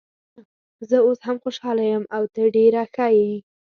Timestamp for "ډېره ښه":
2.55-3.07